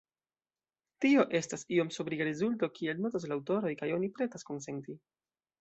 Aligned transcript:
Tio 1.05 1.25
estas 1.41 1.65
iom 1.75 1.91
sobriga 1.99 2.27
rezulto, 2.29 2.71
kiel 2.79 3.05
notas 3.05 3.29
la 3.29 3.39
aŭtoroj, 3.41 3.75
kaj 3.83 3.93
oni 3.99 4.13
pretas 4.17 4.49
konsenti. 4.53 4.99